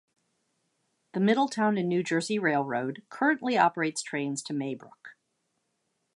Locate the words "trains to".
4.01-4.51